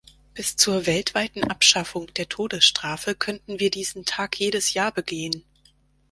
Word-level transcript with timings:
Bis 0.33 0.55
zur 0.55 0.87
weltweiten 0.87 1.43
Abschaffung 1.43 2.11
der 2.15 2.27
Todesstrafe 2.27 3.13
könnten 3.13 3.59
wir 3.59 3.69
diesen 3.69 4.03
Tag 4.03 4.39
jedes 4.39 4.73
Jahr 4.73 4.91
begehen. 4.91 5.43